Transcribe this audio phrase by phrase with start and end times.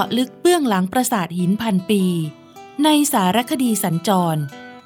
[0.00, 2.02] าะลึกเบื้องหลังปราสาทหินพันปี
[2.84, 4.40] ในสารคดีสัญจร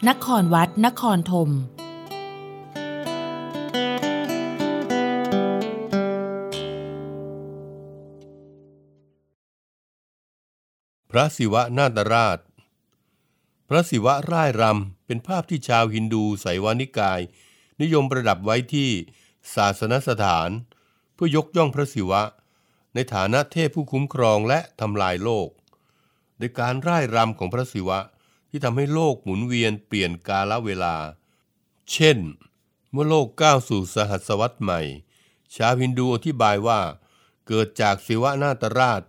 [0.09, 1.51] นครวัด นครธม
[11.11, 12.39] พระศิวะนาตราช
[13.69, 17.21] พระศิวะร่ายรำเป็นภาพที่ชาวฮินดูไสยวานิกาย
[17.81, 18.91] นิยมประดับไว้ที่
[19.55, 20.51] ศาสนสถาน
[21.15, 22.23] เพื่อยกย่องพระศิวะ
[22.95, 25.49] ในฐานะเทพผู้คุ้มครองและทำลายโลก
[26.39, 27.99] โดยการร่ายรำของพระศิวะ
[28.51, 30.97] ที่ทำให้โลกหมุนเวียนเปลี่ยนกาลเวลา
[31.93, 32.19] เช่น
[32.91, 34.81] เมื่อโลกก้าวสู่สหัสวรรษใหม่
[35.57, 36.81] ชาวฮินดูอธิบายว่า
[37.47, 39.03] เกิดจากศิวะนาตราช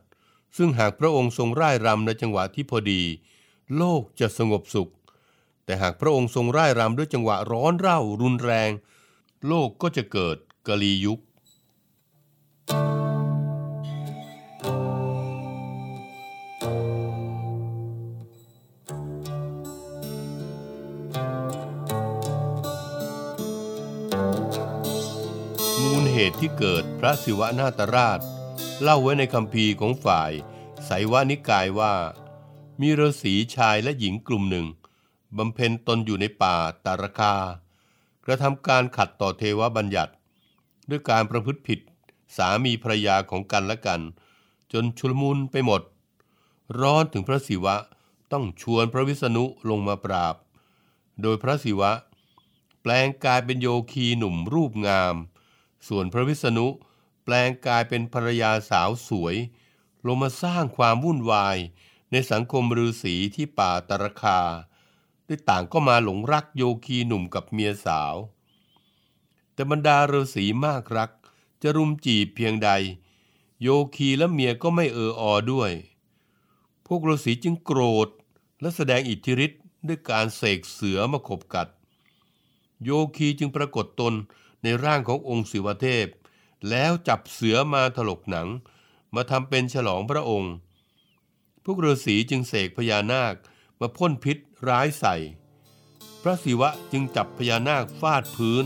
[0.57, 3.01] ซึ่งหากพระองค์ทรงร่ายรำในจังหวะที่พอดี
[3.77, 4.91] โลกจะสงบสุข
[5.65, 8.71] แต่หากพระองค์ทรงร่ายรำด้วยจังหวะร้อนเร่ารุนแรง
[9.47, 10.37] โลกก็จะเกิด
[10.67, 11.23] กะลียุคมู
[12.99, 13.00] ล
[26.29, 28.19] ตุที่เกิดพระศิวนาตราช
[28.81, 30.31] เล่าไว้ในคำพีของฝ่าย
[30.85, 31.93] ไสวานิกายว่า
[32.79, 34.65] มีฤาษีชายและหญิงกลุ่มหนึ่ง
[35.37, 36.55] บำเพ็ญตนอยู่ในป่า
[36.85, 37.35] ตารคา
[38.25, 40.13] กระทำการขัดต่อเทวบัญญัติ
[40.89, 41.79] ด้วยการประพฤติผิด
[42.35, 44.01] สามีภรรยาของกันและกัน
[44.71, 45.81] จนชุลมุนไปหมด
[46.79, 47.75] ร้อนถึงพระศิวะ
[48.31, 50.35] ต้องชวนพระวิษณุลงมาปราบ
[51.21, 51.91] โดยพระศิวะ
[52.81, 55.15] แปลงกายเป็นโยคีหนุ่มรูปงาม
[55.87, 56.67] ส่วนพระวิษณุ
[57.23, 59.35] แปลงกายเป็นภรรยาสาวสวย
[60.05, 61.57] ลงมาสร้างความวุ่นวาย
[62.11, 64.39] ในสังคมฤาษีที่ป่าตรคา
[65.27, 68.15] ด้วยต่างก็มาหลงรักโยคีหนุ่มกับเมียสาว
[69.53, 71.11] แต่บรรดาฤาษีมากรัก
[71.61, 72.69] จะรุมจีบเพียงใด
[73.61, 75.71] โยคีและเมียก็ไม่เอออด้วย
[76.85, 78.09] พวกฤาษีจึงโกรธ
[78.61, 81.67] และแสดงอิทธิฤทธิ์ด้วยการเสกเสือมาขบกัด
[82.83, 84.13] โยคีจึงปรากฏตน
[84.63, 86.07] ในร่างขององค์ศิวเทพ
[86.69, 88.47] แล้วจับเสือมาถลกหนัง
[89.15, 90.53] มาทำเป็นฉลองพระองค์
[91.63, 93.35] พวกฤาษีจึงเสกพญานาค
[93.79, 94.37] มาพ่นพิษ
[94.69, 95.15] ร้ายใส่
[96.21, 98.65] พระศิวะจึงจับพญานาคฟาดพื้น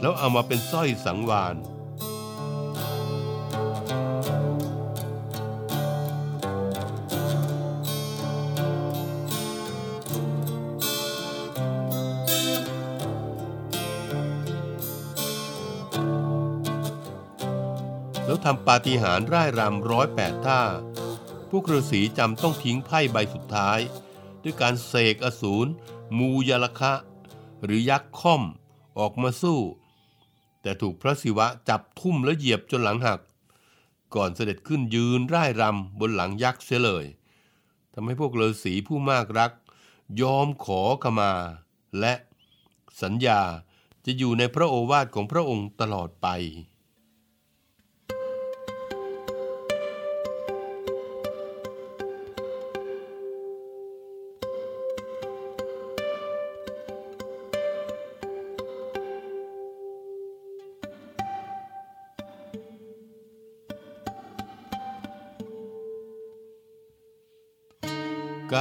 [0.00, 1.56] แล้วเอามาเป็นสร้อยสังวาน
[18.44, 20.60] ทำปาฏิหาริย์ร่ายรำร้อยแปดท่า
[21.50, 23.78] พวกฤาษีจำต้องทิ้งไพ่ใบสุดท้าย
[24.42, 25.70] ด้วยการเสกอสูร
[26.18, 26.92] มูยลคะ
[27.64, 28.42] หรือยักษ์ค่อม
[28.98, 29.60] ออกมาสู้
[30.62, 33.20] แต่ถูกพระศิวะจับทุ่มและเหยียบจนหลังหัก
[34.14, 37.04] ก่อนเสด็จขึ้นยืนร่ายรำบนหลังยักษ์เสียเลย
[37.94, 39.52] ทำให้พวกฤาษีผู้มากรัก
[40.20, 41.32] ยอมขอขมา
[42.00, 42.14] และ
[43.02, 43.40] สัญญา
[44.04, 46.28] จะอยู่ในพระโอวาทของพระองค์ตลอดไป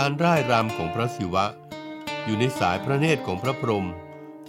[0.09, 1.46] การร่ายรำของพระศิวะ
[2.24, 3.88] อยู่ในสายพระเนตรของพระพรหม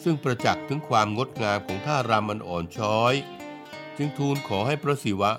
[0.02, 3.14] ซึ่งประจักษ์ถึงความงดงามของท่ารำอันอ่อนช้อย
[3.96, 5.32] จึงทูลขอให้พระศิวะ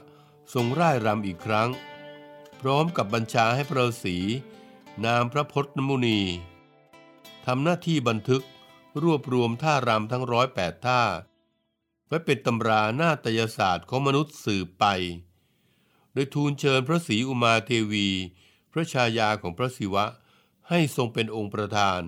[0.54, 1.70] ทรงร่ายรำอีกครั้ง
[2.62, 4.18] พร้อมกับบัญชาให้พระฤาษี
[5.06, 6.20] นามพระพจนมุนี
[7.46, 8.44] ทำหน้าที่บันทึก
[9.04, 11.02] รวบรวมท่ารำทั้งร้อยแปดท่า
[12.08, 14.86] ไว้เป็นตำราหน้าตยศาสตร์ของมนุษย์สืบไป
[16.14, 18.10] โดยทูลเชิญพระศรีอุมาเทวี
[18.72, 20.06] พระชายาของพระศิวะ
[20.70, 22.02] ให้ทรงเป็นองค์ประธาน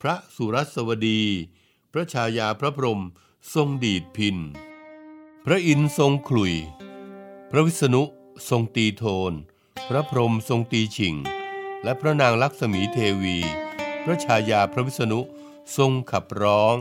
[0.00, 1.22] พระสุรสวดี
[1.92, 3.02] พระชายาพระพรหม
[3.54, 4.36] ทรงดีดพิน
[5.44, 6.54] พระอินทร์ทรงขลุย
[7.50, 8.02] พระวิษณุ
[8.48, 9.32] ทรงตีโทน
[9.88, 11.14] พระพรหมทรงตีฉิง
[11.84, 13.36] และพระนางลักษมีเทวี
[14.04, 15.20] พระชายาพระวิษณุ
[15.76, 16.74] ทรงขับร้อง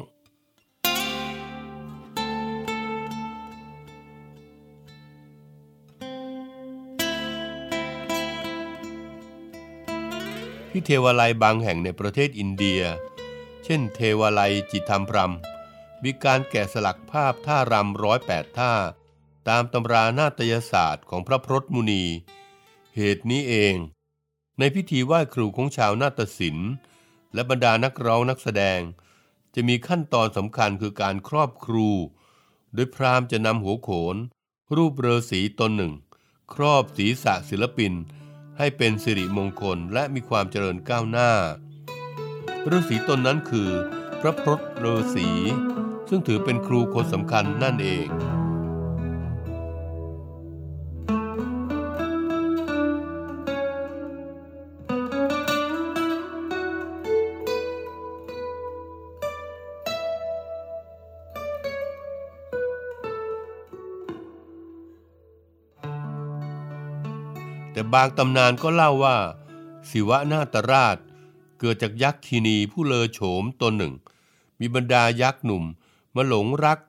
[10.80, 12.82] ที่เทวาลัยบางแห่งในประเทศอินเดีย
[13.64, 15.34] เช่น เทวาลัยจิตธรรมพรม
[16.04, 18.74] มีการแกะสลักภาพท่ารำร้อยแปดท่า
[19.50, 22.04] ตามตำรานาฏยศาสตร์ของพระพรตมุนี
[22.96, 23.76] เหตุนี้เอง
[24.60, 26.72] ในพิธีไหว้ครูของชาวนาฏศิลป์
[27.34, 28.80] และบรรดานักร้องนักแสดง
[29.56, 31.90] จะมีขั้นตอนสำคัญคือการครอบครู
[32.74, 34.16] โดยพราหมณ์จะนำหัวโขน
[34.76, 35.94] รูปเรือสีตนหนึ่ง
[36.54, 37.94] ครอบศีรษะศิลปิน
[38.60, 41.32] ให้เป็นสิริมงคลและมีความเจริญก้าวหน้า
[42.76, 43.70] ฤาษีตนนั้นคือ
[44.22, 45.28] พระพรตฤาษี
[46.10, 48.08] ซึ่งถือเป็นครูคนสำคัญนั่นเอง
[67.72, 69.18] แต่บางตำนานก็เล่าว่า
[69.90, 70.98] ศิวะนาตราช
[71.60, 73.94] เกิดจากยักษ์คีนีผู้เลอโฉมตนหนึ่ง
[74.60, 75.64] มีบรรดายักษ์หนุ่ม
[76.16, 76.80] มาหลงรัก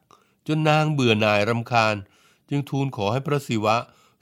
[0.46, 1.94] จนนางเบื่อหน่ายรำคาญ
[2.48, 3.76] จึงทูลขอให้พระศิวะ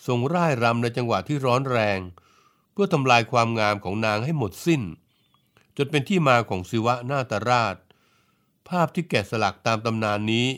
[0.07, 1.99] ทรงร่ายรำในจังหวะที่ร้อนแรง
[2.73, 4.83] เพื่อทำลายความงามของนางให้หมดสิ้น
[5.77, 7.77] จนเป็นที่มาของศิวะนาตราช
[8.69, 10.49] ภาพที่แกะสลักตามตำนานนี้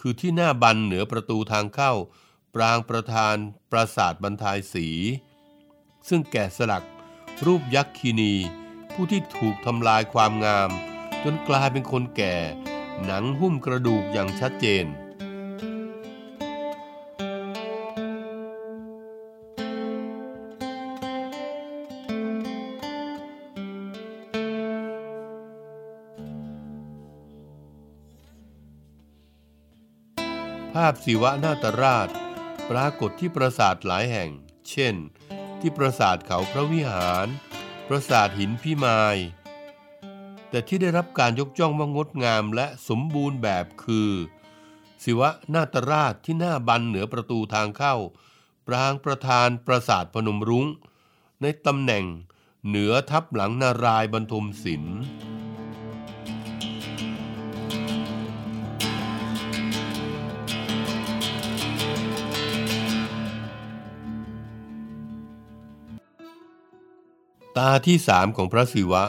[0.00, 1.92] คือที่หน้าบันเหนือประตูทางเข้า
[2.54, 3.36] ปรางประธาน
[3.70, 4.88] ปราสาทบรรทายสี
[6.08, 6.84] ซึ่งแกะสลัก
[7.46, 8.32] รูปยักษ์คีนี
[8.92, 10.70] ผู้ที่ถูกทำลายความงาม
[11.22, 12.36] จนกลายเป็นคนแก่
[13.04, 14.86] หนังหุ้มกระดูกอย่างชัดเจน
[30.72, 32.08] ภาพศิวะนาตราช
[32.70, 34.30] ปรากฏที่ปราสาทหลายแห่ง
[34.70, 34.94] เช่น
[35.60, 37.26] ที่ปราสาทเขาพระวิหาร
[37.88, 39.16] ปราสาทหินพิมาย
[40.50, 44.10] แต่ที่ได้รับการยกย่องว่างดงามและสมบูรณ์แบบคือ
[45.04, 47.94] ศิวะนาตราชที่หน้าบันเหนือประตูทางเข้า
[48.66, 50.66] ปรางประธานปราสาทพนมรุง้ง
[51.42, 52.04] ในตำแหน่ง
[52.66, 54.98] เหนือทับหลังนารายบรรทมศิลป์
[67.58, 69.04] ตาที่สามของพระศิวะ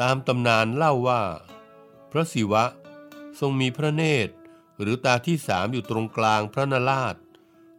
[0.00, 1.22] ตามตำนานเล่าว่า
[2.12, 2.64] พระศิวะ
[3.40, 4.34] ทรงมีพระเนตร
[4.80, 7.16] หรือตาที่สามอยู่ตรงกลางพระนราช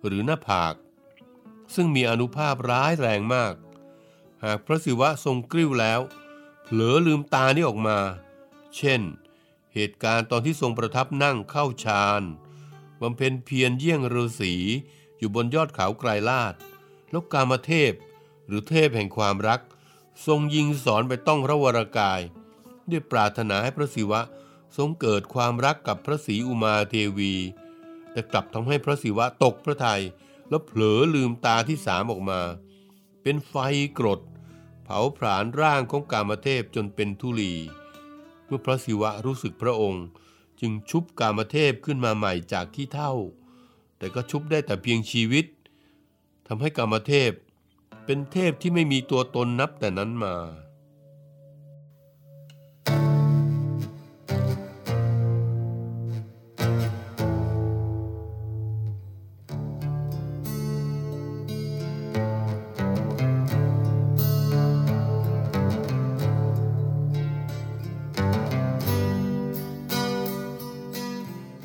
[0.05, 0.75] หรือหน้าผาก
[1.75, 3.55] ซึ่งมีอนุภาพร้ายแรงมาก
[4.43, 5.99] หากพระศิวะทรงกริ้วแล้ว
[6.63, 7.97] เผลอลืมตานี้ออกมา
[8.75, 9.01] เช่น
[9.73, 12.21] เหตุการณ์ตอนที่ทรงประทับนั่งเข้าฌาน
[13.01, 14.53] บำเพ็ญเพียรเยี่ยงฤาษี
[15.17, 16.53] อยู่บนยอดเขาไกรลาด
[17.09, 17.93] แล้วกามเทพ
[18.47, 19.61] หรือเทพแห่งความรัก
[20.27, 22.21] ทรงยิงสอนไปต้องพระวรากาย
[22.89, 24.21] ด้วยปรารถนาให้พระศิวะ
[24.77, 27.33] ทรงเกิดความรักกับพระศรีอุมาเทวี
[28.11, 30.01] แต่กลับทำให้พระศิวะตกพระทยัย
[30.49, 32.41] แล้วเผลอลืมตาที่สามออกมา
[33.21, 33.55] เป็นไฟ
[33.99, 34.19] กรด
[34.83, 37.53] เผาผลาญร่างของกามเทพจนเป็นทุลี
[38.45, 40.05] เมื่อพระศิวะรู้สึกพระองค์
[40.59, 43.13] จึงชุบกามเทพขึ้นมาใหม่จากที่เท่า
[43.97, 45.45] แต่ก็ชุบได้แต่เพียงชีวิต
[46.47, 47.31] ทำให้กามเทพ
[48.05, 50.35] เป็นเทพที่ไม่มีตัวตนนับแต่นั้นมา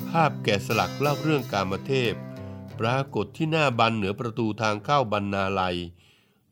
[0.09, 2.13] ภาพแกะสลักเล่าเรื่องกามเทพ
[2.79, 5.77] ปรากฏที่หน้าบันเหนือประตูทางเข้าบรรณาลัย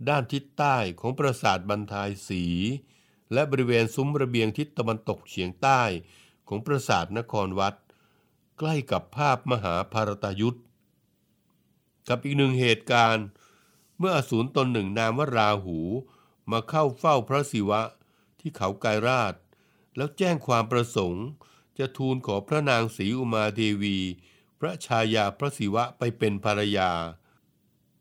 [0.07, 2.43] ด้านทิศใต้ของปราสาทบรรทายสี
[3.33, 5.81] และบริเวณซุ้มระเบียงทิศตะวันตกเฉียงใต้
[6.47, 7.75] ของปราสาทนครวัด
[8.57, 10.59] ใกล้กับภาพมหาภารตายุทธ
[12.09, 13.25] กับอีกหนึ่งเหตุการณ์
[13.97, 15.79] เมื่ออสูรตนหนึ่งนามว่าราหู
[16.51, 17.81] มาเข้าเฝ้าพระศิวะ
[18.39, 19.33] ที่เขากายราช
[19.95, 21.25] แล้วแจ้งความประสงค์
[21.77, 23.97] จะทูลขอพระนางศรีอุมาเทวี
[24.59, 26.91] พระชายาพระศิวะไปเป็นภรรยา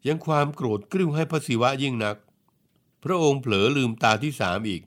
[0.08, 2.16] ยังความโกรธกริ้วให้พระศิวะยิ่งนัก
[3.04, 4.82] พระองค์เผลอลืมตาที่สามอีก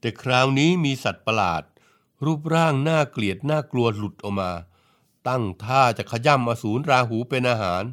[0.00, 1.62] แต่คราวนี้มีสัตว์ประหลาด
[2.24, 4.52] รูปร่างน่าเกลียดน่ากลัวหลุดออกมา
[5.28, 7.84] ตั้งท่าจะขย่ำอสูรราหูเป็นอาหาร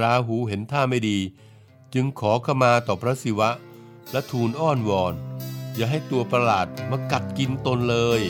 [0.00, 1.18] ราหูเห็นท่าไม่ดี
[1.94, 3.50] จึงขอขมาต่อพระศิวะ
[4.12, 5.14] และทูลอ้อนวอน
[5.74, 8.22] อย่าให้ตัวประหลาดมากัดกินตนเลย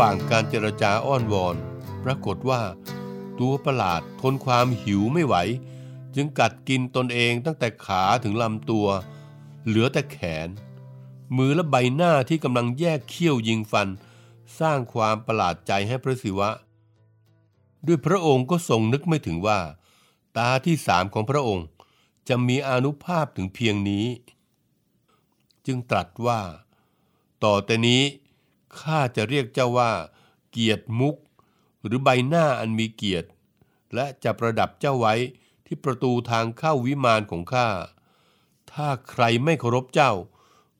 [0.00, 1.56] ว่างการเจรจาอ้อนวอน
[2.04, 2.62] ปรากฏว่า
[3.38, 5.34] ตัวประหลาดทนความหิวไม่ไหว
[6.14, 8.86] จึงกัดกินตนเองตั้งแต่ขาถึงลำตัว
[9.66, 10.48] เหลือแต่แขน
[11.36, 13.88] มือและใบหน้าที่กำลังแยกเขี้ยวยิงฟัน
[14.58, 16.50] สร้างความประหลาดใจให้พระศิวะ
[17.86, 19.58] ด้วยพระองค์ก็ทรงนึกไม่ถึงว่า
[20.36, 21.66] ตาที่สามของพระองค์
[22.28, 24.06] จะมีอนุภาพถึงเพียงนี้
[25.66, 26.40] จึงตรัสว่า
[27.44, 28.02] ต่อแต่นี้
[28.80, 29.92] ข้าจะเรียกเจ้าว่า
[30.50, 31.16] เกียรติมุก
[31.84, 33.28] หรือใบหน้าอันมีเกียรติ
[33.94, 35.14] และจะประดับเจ้าไว้
[35.66, 37.68] ที่ประตูทางเข้าวิมานของข้า
[38.72, 40.12] ถ้าใครไม่เคารพเจ้า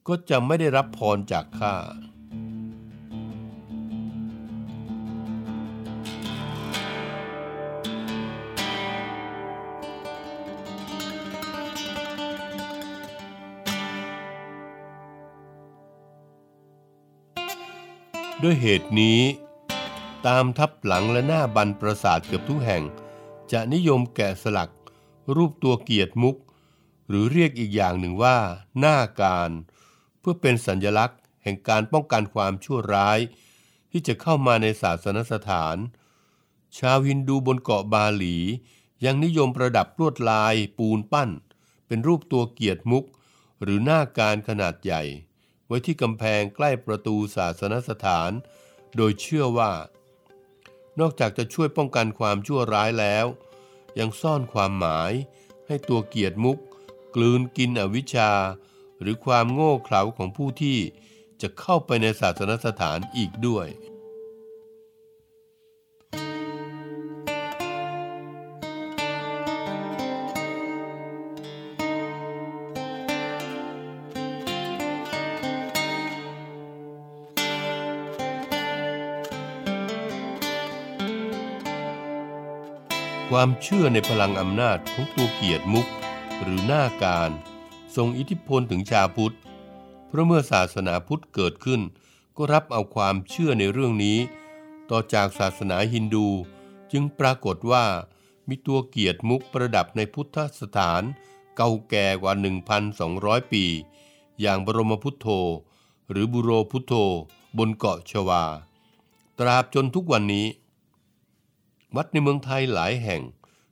[0.07, 1.73] ก็จะไม่ได้รับพรจากข้า
[18.43, 19.19] ด้วยเหตุนี้
[20.27, 22.83] ตามทับหลังและหน้าบันปราสาทเกือบทุกแห่ง
[23.51, 24.71] จะนิยมแกะสลัก
[25.35, 26.35] รูปตัวเกียรติมุก
[27.07, 28.37] หรือเรียกอีกอย่างหนึ่งว่า
[28.79, 29.51] หน้าการ
[30.19, 33.19] เพื่อเป็นสัญลักษณ์ แห่งการป้องกันความชั่วร้าย
[33.91, 35.77] ที่จะเข้ามาในศาสนสถาน
[36.77, 38.37] ชาวฮินดูบนเกาะบาหลี
[39.05, 41.29] ยังนิยมประดับลวดลายปูนปั้น
[41.87, 43.05] เป็นรูปตัวเกียรติมุก
[43.61, 45.03] หรือหน้าการขนาดใหญ่
[45.71, 48.31] ไว้ที่กำแพงใกล้ประตูศาสนสถาน
[48.95, 49.71] โดยเชื่อว่า
[50.99, 53.25] นอกจากจะช่วยป้องกันความชั่วร้ายแล้ว
[53.99, 55.11] ยังซ่อนความหมาย
[55.67, 56.57] ให้ตัวเกียรติมุก
[57.15, 58.31] กลืนกินอวิชชา
[59.01, 60.77] หรือความโง่เขลาของผู้ที่
[61.41, 63.67] จะเข้าไปในศาสนสถานอีกด้วย
[83.35, 85.87] ความเชื่อในพลังอำนาจของตัวเกียรติมุก
[86.41, 87.31] หรือหน้าการ
[87.95, 89.35] ทรงอิทธิพลถึงชาพุทธ
[90.07, 91.81] เพราะเมื่อศาสนาพุทธเกิดขึ้น
[92.37, 94.17] ก็รับเอาความเชื่อในเรื่องนี้
[94.89, 96.27] ต่อจากศาสนาฮินดู
[96.91, 97.85] จึงปรากฏว่า
[98.47, 101.01] มีตัวเกียรติมุกประดับในพุทธสถาน
[101.55, 102.33] เก่าแก่กว่า
[102.93, 103.65] 1,200 ปี
[104.41, 105.27] อย่างบรมพุทโธ
[106.09, 106.93] หรือบุโรพุทโธ
[107.57, 108.43] บนเกาะชวา
[109.39, 110.47] ตราบจนทุกวันนี้
[111.95, 113.21] วัดในเมืองไทยหลายแห่ง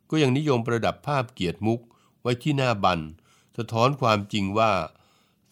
[0.09, 1.79] ก็ยังนิยมประดับภาพเกียรติมุก
[2.21, 2.99] ไว้ที่หน้าบัน
[3.57, 4.71] สะท้อนความจริงว่า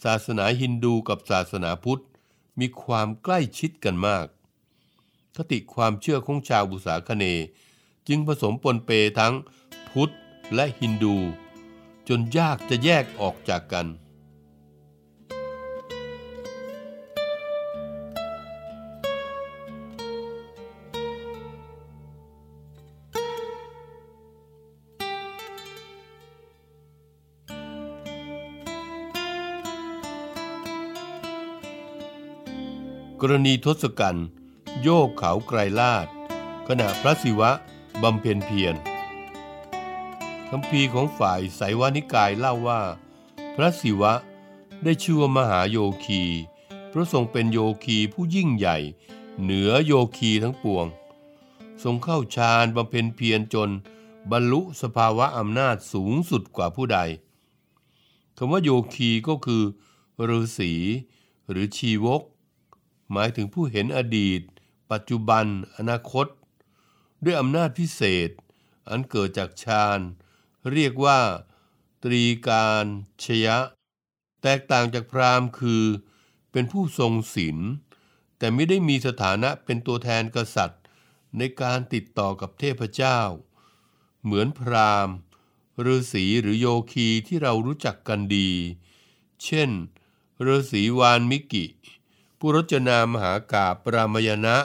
[0.03, 2.03] ศาสนาฮินดูกับศาสนาพุทธ
[2.59, 4.25] มีความใกล้ชิดกันมาก
[5.35, 7.25] คติความเชื่อของชาวบุษาคเน
[8.07, 9.33] จึงผสมปนเปทั้ง
[9.89, 10.13] พุทธ
[10.55, 11.17] และฮินดู
[12.07, 13.87] จนยากจะแยกออกจากกัน
[33.21, 34.27] กรณีทศกัณฐ์
[34.81, 36.07] โยกเขาไกรลาด
[36.67, 37.51] ขณะพระศิวะ
[38.03, 38.75] บำเพ็ญเพียร
[40.49, 42.81] คำพีของฝ่ายไสยวานิกายเล่าว่า
[43.55, 44.13] พระศิวะ
[44.83, 46.23] ได้ชื่อว่ามหาโยคี
[46.89, 48.77] เพราะทรงเป็นโยคีผู้ยิ่งใหญ่
[49.41, 50.85] เหนือโยคีทั้งปวง
[51.83, 53.69] ทรงเข้าฌานบำเพ็ญเพียรจน
[54.31, 56.99] บรรลุสภาวะอำนาจสูงสุดกว่าผู้ใด
[58.37, 59.63] คำว่าโยคีก็คือ
[60.29, 60.73] ฤาษี
[61.49, 62.23] หรือชีวก
[63.11, 64.41] หมายถึงผู้เห็นอดีต
[64.91, 65.45] ปัจจุบัน
[65.77, 66.27] อนาคต
[67.23, 68.29] ด้วยอำนาจพิเศษ
[68.89, 69.99] อันเกิดจากฌาน
[70.71, 71.19] เรียกว่า
[72.03, 72.85] ตรีการ
[73.23, 73.57] ชยะ
[74.43, 75.83] แตกต่างจากพราหมณ์คือ
[76.51, 77.57] เป็นผู้ทรงศีล
[78.37, 80.81] แต่ไม่ได้มีสถานะเป็นตัวแทนกษัตริย์
[81.37, 83.19] ในการติดต่อกับเทพเจ้า
[84.23, 85.15] เหมือนพราหมณ์
[85.85, 88.51] ฤาษีหรือโยคีที่เรารู้จักกันดี
[89.43, 89.69] เช่น
[90.45, 91.65] ฤาษีวานมิกิ
[92.49, 94.57] ผู้รจนามหากาปรามยณะ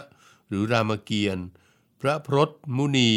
[0.48, 1.46] หรือรามเกียรติ์
[2.00, 3.12] พระพรตมุนี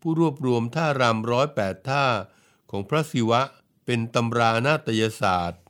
[0.00, 2.06] ผู้รวบรวมท่ารำร้อยแปดท่า
[2.70, 3.40] ของพระศิวะ
[3.84, 5.62] เป็นตำรานาตยศาสตร์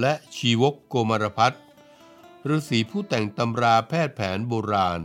[0.00, 1.52] และชีวกโกมารพัฒ
[2.48, 5.00] ฤาษีผู้แต่งตำราแพทย์แผนโบราณ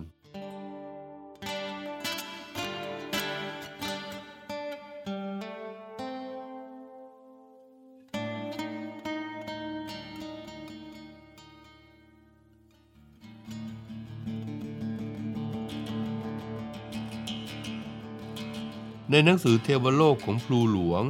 [19.09, 21.03] ในหนังสือเทวโลกของพลูหลวง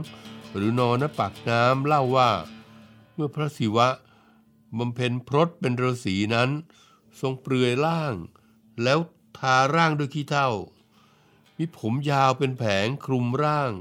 [0.54, 2.32] หรือนอนปากน้ำเล่าว่า
[3.14, 3.90] เมื่อพระศิวะ
[4.78, 6.50] บำเพ็ญพรตเป็นฤาษีนั้น
[7.20, 8.14] ทรงเปลือยล่าง
[8.84, 9.00] แล้ว
[9.38, 10.50] ทาร่างด้วยขี้เถ้า
[11.58, 13.72] มีผมยาวเป็นแผงคลุมร่าง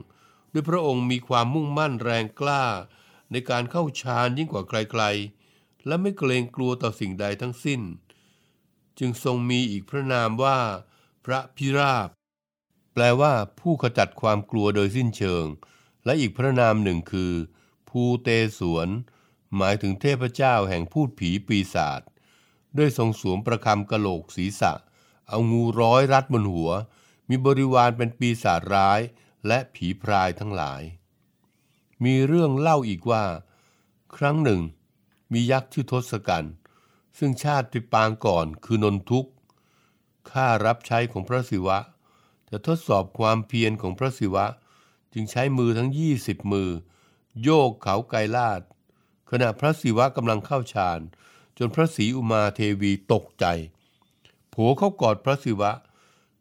[0.53, 2.65] ด้วยพระองค์มีความมุ่งมั่นแรงกล้า
[3.31, 7.81] ในการเข้าฌานยิ่งกว่าใครๆ และไม่เกรงกลัวต่อสิ่งใดทั้งสิ้น
[8.99, 10.59] จึงทรงมีอีกพระนามว่า
[11.25, 12.09] พระพิราบ
[12.95, 15.45] แปลว่าผู้ขจัดความกลัวโดยสิ้นเชิง
[16.05, 17.33] และอีกพระนามหนึ่งคือ
[17.89, 18.89] ภูเตสวน
[19.57, 22.01] หมายถึงเทพเจ้าแห่งพูดผีปีศาจ
[22.77, 24.73] ด้วยทรงสวมประคำกะโหลกศีรษะ
[25.29, 26.71] เอางูร้อยรัดบนหัว
[27.29, 29.01] มีบริวารเป็นปีศาจร้าย
[29.47, 30.83] และผีพรายทั้งหลาย
[32.05, 33.25] มีเรื่องเล่าอีกว่า
[34.17, 34.61] ครั้งหนึ่ง
[35.33, 36.55] มียักษ์ชื่อทศกัณฐ์
[37.19, 39.31] ซึ่งชาติปางก่อนคือนนทุกข์
[40.31, 41.79] ข้ารับใช้ของพระศิวะ
[42.57, 44.47] จะทดสอบความเพียรของพระศิวะ
[45.13, 46.71] จึงใช้มือทั้งยี่สิบมือ
[47.43, 48.61] โยกเขาไกลลาด
[49.31, 51.01] ขณะพระศิวะกำลังเข้าฌาน
[51.59, 53.45] จนพระศรีอุมาเทวีตกใจ
[54.51, 55.73] โผเข้ากอดพระศิวะ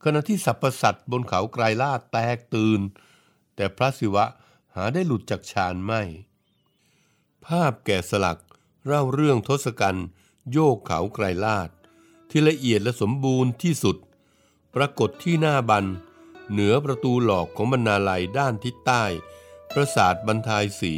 [0.03, 2.79] ขณะที่สรรพสัตว์บนเขาไกรลาดแตกตื่น
[3.55, 4.25] แต่พระศิวะ
[4.75, 6.01] หาได้หลุดจากฌานไม่
[7.46, 8.39] ภาพแก่สลัก
[8.86, 10.08] เล่าเรื่องทศกัณฐ์
[10.51, 11.70] โยกเขาไกรลาด
[12.29, 13.98] ที่ละเอียดและสมบูรณ์ที่สุด
[14.75, 15.86] ปรากฏที่หน้าบัน
[16.51, 19.03] เหนือประตูหลอกของบรรณาลัยด้านทิศใต้
[19.74, 20.96] ปราสาทบรรทายสี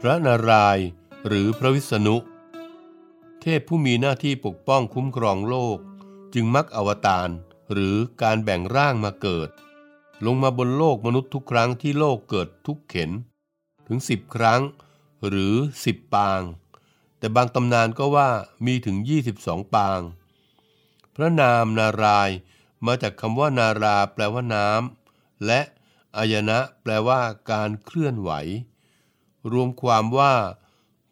[0.00, 0.86] พระนารายณ์
[1.26, 2.16] หรือพระวิษณุ
[3.40, 5.78] เทพผู้มีหน้าที่ปกป้องคุ้มครองโลก
[6.34, 7.28] จึงมักอวตาร
[7.72, 9.48] หรือการแบ่งร่างมาเกิด
[10.24, 13.10] ลงมาบนโลกมนุษย์ทุกครั้งที่โลกเกิดทุกเข็น
[13.86, 14.60] ถึงสิบครั้ง
[15.28, 16.40] หรือสิบปาง
[17.18, 18.30] แต่บางตำนานก็ว่า
[18.66, 18.96] มีถึง
[19.36, 20.00] 22 ปาง
[21.14, 22.30] พระนามนาราย
[22.86, 25.60] มาจากคำว่านาราแปลว่าน้ำและ
[26.16, 28.30] อายนะแปลว่าการเคลื่อนไหว
[29.52, 30.34] รวมความว่า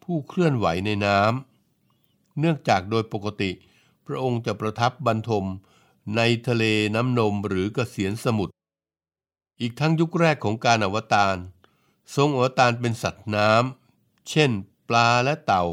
[0.03, 3.51] ผู้เคลื่อนไหวในน้ำเนื่องจากโดยปกติ
[4.05, 5.45] พระองค์จะประทับบรรทม
[6.15, 6.63] ในทะเล
[6.95, 8.53] น้ำนมหรือกเกษียนสมุทร
[9.61, 11.35] อีกทั้งยุคแรกของการอวตาร
[12.15, 14.51] ทรงอวตารเป็นสัตว์น้ำ เช่น
[14.89, 15.65] ปลาและเต่า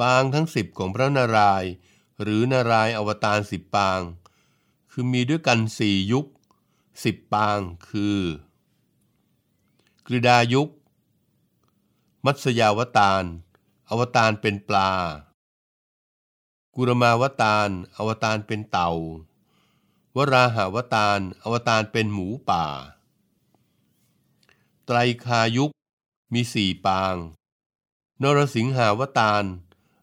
[0.00, 1.70] ปางทั้งสิบของพระนารายณ์
[2.22, 4.00] หรือนารายอวตารสิบปาง
[4.90, 6.26] คือมีด้วยกันสี่ยุค
[7.04, 8.20] สิบปางคือ
[10.06, 10.68] กฤดายุค
[12.24, 13.24] มัตยาวตาร
[13.90, 14.90] อวตารเป็นปลา
[16.74, 18.90] กุรมาวตารอวตารเป็นเต่า
[20.16, 22.64] วราหาวตารอวตารเป็นหมูป่า
[24.86, 25.70] ไตรคายุค
[26.32, 27.16] มีสี่ปาง
[28.22, 29.44] นรสิงหาวตาร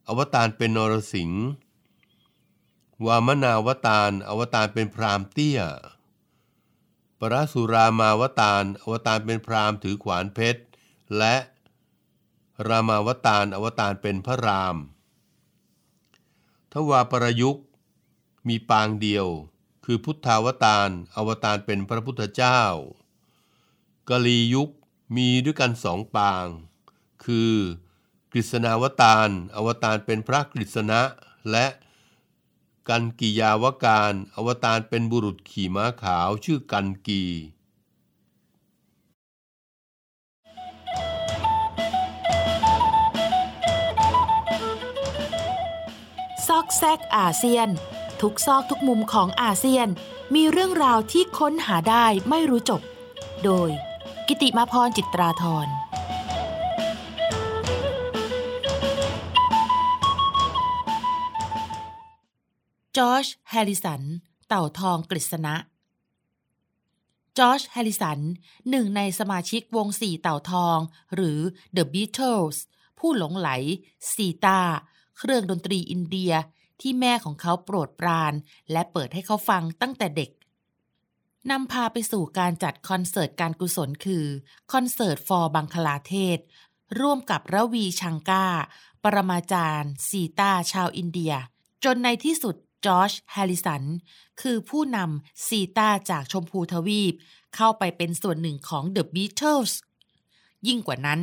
[0.07, 1.45] อวตารเป็นนรสิงห์
[3.05, 5.61] วามนาวตารอวตารเป็นพรามเตี้ย
[7.19, 10.61] ปรสุรามาวตารอวตารเป็นพรามถือขวานเพชร
[11.17, 11.35] และ
[12.67, 14.77] รามาวตารอวตารเป็นพระราม
[16.71, 17.63] ทวาประยุกต์
[18.47, 19.27] มีปางเดียว
[19.85, 22.61] คือพุทธาวตารอวตารเป็นพระพุทธเจ้า
[24.09, 24.69] กลียุค
[25.15, 26.45] มีด้วยกันสองปาง
[27.25, 27.53] คือ
[28.31, 31.01] กฤษณาวตารอวตารเป็นพระกฤษณะ
[31.51, 31.67] และ
[32.89, 37.23] กันกิยาวการ อวตารเป็นบุรุษขี่ม้าขาวชื่อกันกี
[46.67, 47.69] อกแซกอาเซียน
[48.21, 49.87] ทุกซอกทุกมุมของอาเซียน
[50.35, 52.81] มีเรื่องราวที่ค้นหาได้ไม่รู้จบ
[53.43, 53.69] โดย
[54.27, 55.67] กิติมาพรจิตราธร
[62.97, 64.01] จอร์จแฮริสัน
[64.47, 65.55] เต่าทองกฤษณะ
[67.37, 68.19] จอร์จแฮริสัน
[68.69, 70.77] หนึ่งในสมาชิกวงสี่เต่าทอง
[71.15, 71.39] หรือ
[71.75, 72.57] The Beatles
[72.99, 73.49] ผู้หลงไหล
[74.13, 74.61] ซีตาร์
[75.17, 76.33] เครื่องดนตรีอินเดีย
[76.81, 78.33] ที่แม่ของเขาโปรดปราน
[78.71, 80.29] และเปิดให้เขาฟังตั้งแต่เด็ก
[81.51, 84.25] นำพาไปสู่การจัดคอนเสิร์ตการกุศลคือ
[84.71, 86.39] Concert for Bangladesh
[86.99, 88.45] ร่วมกับระวีชังการ์
[89.03, 91.33] ปรมาจารย์ซีตาร์ชาวอินเดีย
[91.83, 93.83] จนในที่สุดจอร์จแฮริสัน
[94.41, 97.13] คือผู้นำซีตาร์จากชมพูทวีป
[97.55, 99.73] เข้าไปเป็นส่วนหนึ่งของ The Beatles
[100.67, 101.19] ยิ่งกว่านั้น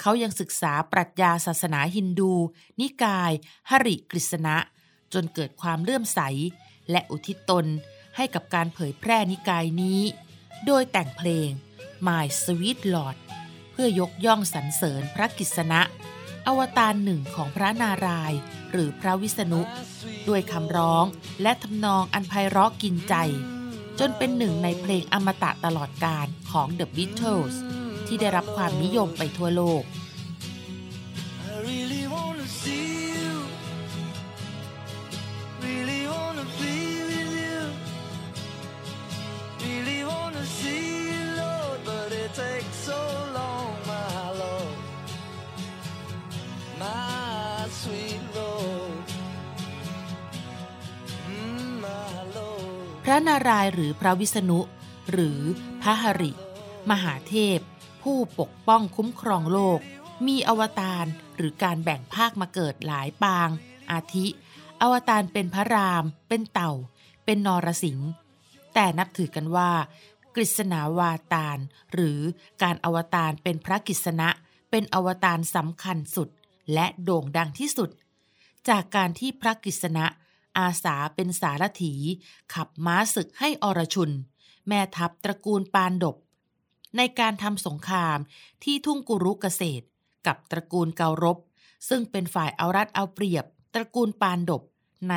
[0.00, 2.32] เขายังศึกษาปรัชญาศาสนาฮินดู
[2.80, 3.32] นิกาย
[3.70, 4.56] หริกฤษณะ
[5.14, 6.20] จนเกิดความเลื่อมใส
[6.90, 7.66] และอุทิศตน
[8.16, 10.00] ให้กับการเผยแพร่นิกายนี้
[10.66, 11.48] โดยแต่งเพลง
[12.06, 13.16] My Sweet Lord
[13.72, 15.80] เพื่อยกย่องสรรเสริญพระกิษณะ
[16.46, 18.38] อวตารหนึ่งของพระนารายณ์
[18.72, 19.60] หรือพระวิษณุ
[20.28, 21.04] ด้วยคำร้อง
[21.42, 23.14] และทำนองอันไพเราะกินใจ
[23.98, 27.56] จนเป็นหนึ่งในเพลงอมตะตลอดกาลของ The Beatles
[28.06, 29.82] ที่ได้รับความนิยมไปทั่วโลก
[53.12, 54.60] ระนารายณ์หรือพระวิษณุ
[55.10, 55.40] หรือ
[55.82, 56.32] พระหริ
[56.90, 57.58] มหาเทพ
[58.02, 59.80] ผู้ปกป้องคุ้มครองโลก
[60.26, 63.48] มีอวตารหรือการแบ่งภาคมาเกิดหลายปาง
[63.90, 64.26] อาทิ
[64.82, 66.72] อวตารเป็นพระราม เป็นเต่า
[67.24, 68.08] เป็นนรสิงห์
[68.74, 69.70] แต่นับถือกันว่า
[70.34, 71.58] กฤษณาวาตาร
[71.92, 72.20] หรือ
[72.62, 74.28] การอวตารเป็นพระกฤษณะ
[74.70, 76.28] เป็นอวตารสำคัญสุด
[76.74, 77.90] และโด่งดังที่สุด
[78.68, 80.06] จากการที่พระกฤษณะ
[80.58, 81.94] อาสาเป็นสารถี
[82.54, 84.10] ขับม้าศึกให้อรชุน
[84.68, 86.16] แม่ทัพตระกูลปานดบ
[86.96, 88.18] ในการทำสงคราม
[88.64, 89.84] ที่ทุ่งกุรุเกษตร
[90.26, 91.38] กับตระกูลเการบ
[91.88, 94.62] ซึ่งเป็นฝ่ายเอารัดเอาเปรียบ ตระกูลปานดบ
[95.10, 95.14] ใน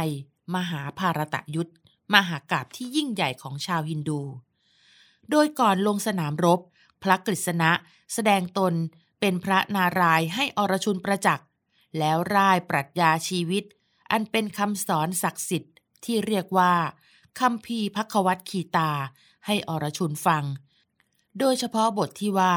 [0.56, 1.72] มหาภารตยุทธ
[2.14, 4.22] มหากาบที่ยิ่งใหญ่ของชาวฮินดู
[5.30, 6.60] โดยก่อนลงสนามรบ
[7.04, 7.72] พระกฤษณะ
[8.14, 8.74] แสดงตน
[9.20, 11.48] เป็นพระนารายให้อรชุนประจักษ์
[11.98, 13.64] แล้วร่ายปรัชญาชีวิต
[14.18, 15.76] อันเป็นคำสอนศักดิ์สิทธิ์
[16.06, 16.74] ที่เรียกว่า
[17.40, 18.92] คำพีพักวัตคีตา
[19.46, 20.44] ให้อรชุนฟัง
[21.40, 22.54] โดยเฉพาะบทที่ว่า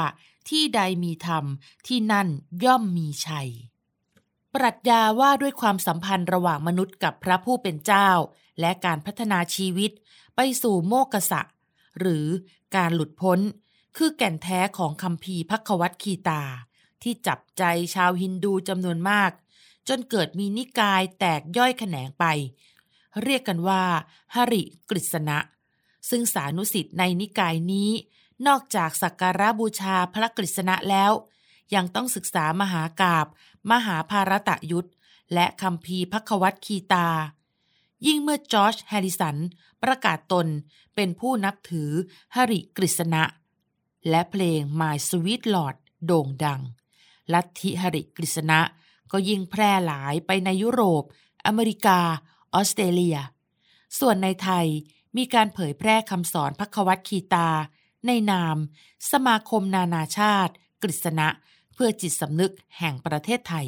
[0.49, 1.45] ที่ใดมีธรรม
[1.87, 2.29] ที่นั่น
[2.65, 3.51] ย่อมมีชัย
[4.55, 8.11] ปรัชญาว่าด้วยความสัมพันธ์ระหว่างมนุษย์กับพระผู้เป็นเจ้า
[8.61, 9.91] และการพัฒนาชีวิต
[10.37, 11.41] ไปสู่โมกษะ
[11.99, 12.27] หรือ
[12.77, 13.39] การหลุดพ้น
[13.97, 16.43] คือแก่นแท้ของคำพีพักวัตคีตา
[17.03, 17.63] ที่จับใจ
[17.95, 19.31] ชาวฮินดูจำนวนมาก
[19.89, 22.25] จนเกิดมีนิกายแตกย่อยแขนงไป
[23.23, 23.83] เรียกกันว่า
[24.35, 25.39] หริกฤษณะ
[26.11, 27.91] ซึ่งสานุสิทธิ์ในนิกายนี้
[28.47, 31.13] นอกจากสักการะบูชาพระกฤษณะแล้ว
[31.75, 33.27] ยังต้องศึกษามหากาบ
[33.71, 34.91] มหาภารตะยุทธ
[35.35, 37.09] และคำพีพักวัตคีตา
[38.07, 39.37] ยิ่งเมื่อจอร์จแฮริสัน
[39.83, 40.47] ประกาศตน
[40.95, 41.91] เป็นผู้นับถือ
[42.37, 43.23] หริกฤษณะ
[44.09, 46.61] และเพลง My Sweet Lord โด่งดัง
[47.33, 48.61] ลัทธิหริกฤษณะ
[49.13, 51.05] ก็ยิ่งแพร่หลายไปในยุโรป
[51.47, 52.01] อเมริกา
[52.55, 53.19] ออสเตรเลีย
[53.99, 54.67] ส่วนในไทย
[55.17, 57.49] มีการเผยแพร่คำสอนพักวัตคีตา
[58.07, 58.57] ในนาม
[59.11, 61.29] สมาคมนานาชาติ กฤษณะ
[61.75, 63.67] เพื่อจิตสำนึกแห่งประเทศไทย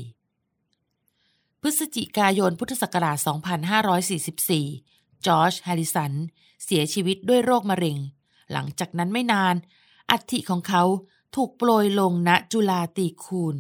[1.62, 3.18] พฤศจิกายนพุทธศักราช
[4.46, 6.12] 2544 จอร์จแฮริสัน
[6.64, 7.98] เสียชีวิตด้วยโรคมะเร็ง
[8.52, 9.54] หลังจากนั้นไม่นาน
[10.10, 10.82] อัฐิของเขา
[11.34, 13.56] ถูกโปรยลงณจุลาตีคูน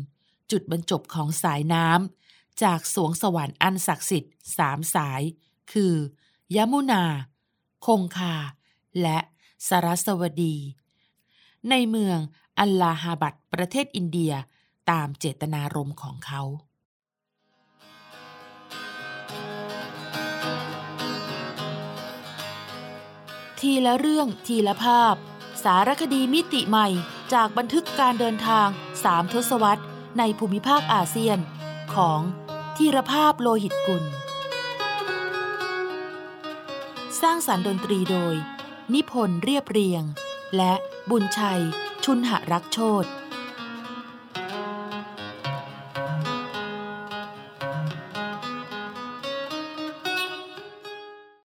[0.50, 5.22] จุดบรรจบของสายน้ำจากสวงสวรรค์อันศักดิ์สิทธิ์สามสาย
[5.72, 5.94] คือ
[6.56, 7.04] ยมุนา
[7.86, 8.34] คงคา
[9.02, 9.18] และ
[9.68, 10.56] สารสวดี
[11.70, 12.18] ในเมือง
[12.58, 14.32] อัลลาฮาบัดประเทศอินเดีย
[14.90, 16.42] ตามเจตนารมณ์ของเขา
[23.60, 25.14] ทีละเรื่องทีละภาพ
[25.64, 26.88] สารคดีมิติใหม่
[27.34, 28.68] จากบันทึกการเดินทาง
[29.04, 29.84] สามทศวรรษ
[30.18, 31.38] ในภูมิภาคอาเซียน
[31.94, 32.20] ของ
[32.76, 34.04] ทีรภาพโลหิตกุล
[37.22, 38.34] สร้างสารรค์ดนตรีโดย
[38.94, 40.02] นิพนธ์เรียบเรียง
[40.56, 40.72] และ
[41.10, 41.62] บุญชัย
[42.04, 43.04] ชุนหรักโชต